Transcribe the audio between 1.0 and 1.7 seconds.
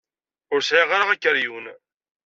akeryun.